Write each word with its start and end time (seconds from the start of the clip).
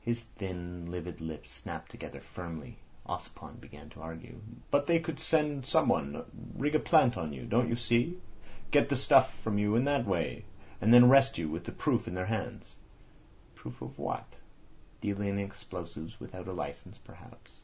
His 0.00 0.18
thin 0.18 0.90
livid 0.90 1.20
lips 1.20 1.48
snapped 1.52 1.92
together 1.92 2.18
firmly. 2.20 2.78
Ossipon 3.06 3.60
began 3.60 3.88
to 3.90 4.00
argue. 4.00 4.40
"But 4.72 4.88
they 4.88 4.98
could 4.98 5.20
send 5.20 5.66
someone—rig 5.66 6.74
a 6.74 6.80
plant 6.80 7.16
on 7.16 7.32
you. 7.32 7.46
Don't 7.46 7.68
you 7.68 7.76
see? 7.76 8.18
Get 8.72 8.88
the 8.88 8.96
stuff 8.96 9.32
from 9.44 9.56
you 9.56 9.76
in 9.76 9.84
that 9.84 10.06
way, 10.06 10.44
and 10.80 10.92
then 10.92 11.04
arrest 11.04 11.38
you 11.38 11.48
with 11.48 11.66
the 11.66 11.70
proof 11.70 12.08
in 12.08 12.14
their 12.14 12.26
hands." 12.26 12.74
"Proof 13.54 13.80
of 13.80 13.96
what? 13.96 14.26
Dealing 15.00 15.28
in 15.28 15.38
explosives 15.38 16.18
without 16.18 16.48
a 16.48 16.52
licence 16.52 16.98
perhaps." 16.98 17.60